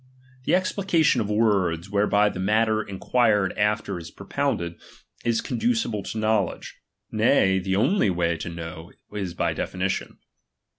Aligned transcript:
The 0.45 0.55
explication 0.55 1.21
of 1.21 1.29
words, 1.29 1.87
whereby 1.91 2.29
the 2.29 2.39
matter 2.39 2.81
enquired 2.81 3.55
after 3.55 3.99
is 3.99 4.09
propounded, 4.09 4.81
is 5.23 5.41
conducible 5.41 6.01
to 6.01 6.17
knowledge; 6.17 6.75
uay, 7.13 7.63
the 7.63 7.75
only 7.75 8.09
way 8.09 8.35
to 8.37 8.49
know, 8.49 8.93
is 9.13 9.35
by 9.35 9.53
definitivn. 9.53 10.17